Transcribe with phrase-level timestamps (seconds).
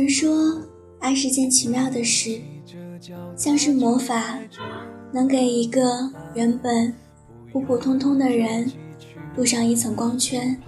[0.00, 0.62] 有人说，
[0.98, 2.40] 爱是件奇妙的事，
[3.36, 4.38] 像是魔法，
[5.12, 6.94] 能给一个原本
[7.52, 8.72] 普普通通的人
[9.36, 10.58] 镀上一层光圈。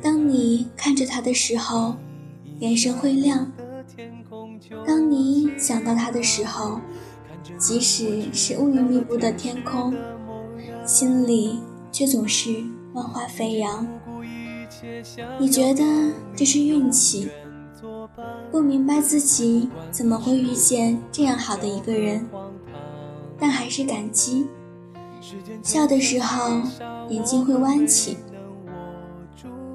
[0.00, 1.96] 当你看着他的时候，
[2.60, 3.44] 眼神会亮；
[4.86, 6.80] 当你想到他的时候，
[7.58, 9.94] 即使是乌云密布的天空，
[10.86, 11.60] 心里
[11.92, 13.86] 却总是万花飞扬。
[15.38, 15.84] 你觉得
[16.34, 17.28] 这是运气？
[18.50, 22.26] 不明白自己怎么会遇见这样好的一个人，
[23.38, 24.46] 但还是感激。
[25.62, 26.60] 笑的时候
[27.08, 28.16] 眼睛会弯起，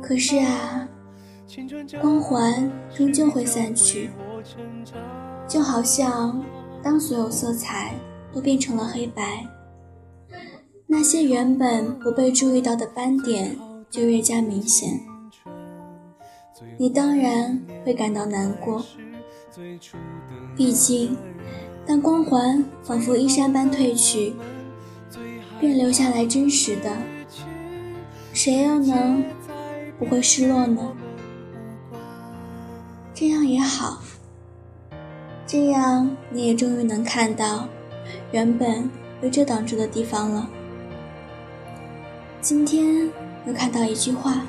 [0.02, 0.88] 可是啊，
[2.02, 4.10] 光环终究会散去，
[5.48, 6.44] 就好像
[6.82, 7.94] 当所有色彩
[8.34, 9.46] 都变成了黑白，
[10.88, 13.58] 那些原本不被注意到的斑点
[13.90, 15.13] 就越加明显。
[16.78, 18.84] 你当然会感到难过，
[20.56, 21.16] 毕竟，
[21.86, 24.34] 当光环仿佛衣衫般褪去，
[25.60, 26.92] 便留下来真实的，
[28.34, 29.24] 谁又能
[30.00, 30.94] 不会失落呢？
[33.14, 34.02] 这样也好，
[35.46, 37.68] 这样你也终于能看到
[38.32, 38.90] 原本
[39.22, 40.50] 被遮挡住的地方了。
[42.42, 43.08] 今天
[43.46, 44.42] 又看到一句话，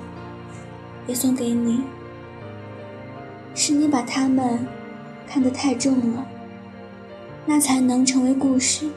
[1.07, 1.83] 也送给你。
[3.55, 4.67] 是你把他们
[5.27, 6.27] 看得太重了，
[7.47, 8.91] 那才能成为故事。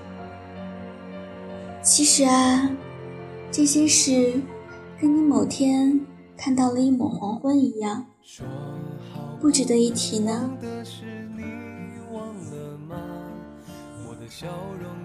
[1.81, 2.69] 其实啊，
[3.51, 4.41] 这些事
[4.99, 6.01] 跟你某天
[6.35, 8.07] 看到了一抹黄昏一样，
[9.39, 10.49] 不值得一提呢。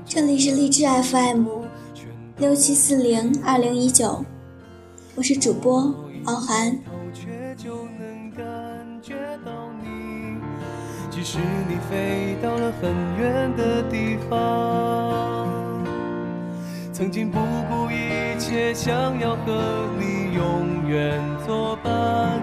[0.06, 1.46] 这里是荔枝 FM
[2.38, 4.24] 六七四零二零一九，
[5.14, 6.78] 我是主播敖涵。
[11.22, 11.38] 即使
[11.68, 15.78] 你飞到了很远的地方，
[16.92, 17.38] 曾经不
[17.70, 22.40] 顾一切想要和你永远作伴，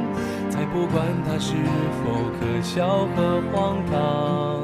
[0.50, 1.56] 才不管它是
[2.00, 4.64] 否可笑和荒唐。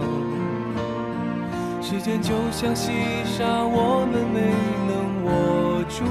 [1.82, 2.94] 时间就像细
[3.26, 4.40] 沙，我们没
[4.88, 6.06] 能握住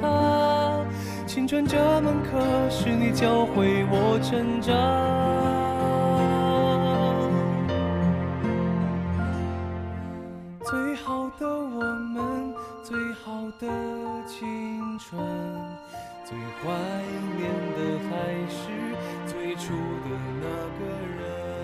[0.00, 0.86] 它。
[1.26, 2.38] 青春这门课，
[2.70, 5.37] 是你教会我成长。
[11.04, 11.80] 好的我
[12.12, 13.66] 们，最好的
[14.26, 15.20] 青春，
[16.24, 16.66] 最怀
[17.36, 17.78] 念的
[18.08, 18.12] 还
[18.48, 18.60] 是
[19.26, 20.08] 最初的
[20.40, 20.46] 那
[20.78, 20.80] 个
[21.16, 21.57] 人。